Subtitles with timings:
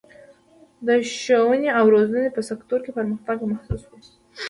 [0.87, 0.89] د
[1.21, 3.91] ښوونې او روزنې په سکتور کې پرمختګ محسوس و.